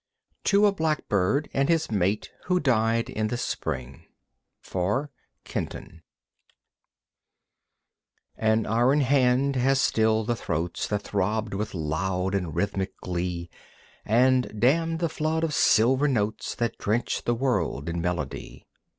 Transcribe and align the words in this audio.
To 0.45 0.65
a 0.65 0.71
Blackbird 0.71 1.47
and 1.53 1.69
His 1.69 1.91
Mate 1.91 2.31
Who 2.45 2.59
Died 2.59 3.07
in 3.07 3.27
the 3.27 3.37
Spring 3.37 4.05
(For 4.59 5.11
Kenton) 5.43 6.01
An 8.35 8.65
iron 8.65 9.01
hand 9.01 9.55
has 9.57 9.79
stilled 9.79 10.25
the 10.25 10.35
throats 10.35 10.87
That 10.87 11.03
throbbed 11.03 11.53
with 11.53 11.75
loud 11.75 12.33
and 12.33 12.55
rhythmic 12.55 12.97
glee 13.01 13.51
And 14.03 14.59
dammed 14.59 14.97
the 14.97 15.07
flood 15.07 15.43
of 15.43 15.53
silver 15.53 16.07
notes 16.07 16.55
That 16.55 16.79
drenched 16.79 17.25
the 17.25 17.35
world 17.35 17.87
in 17.87 18.01
melody. 18.01 18.65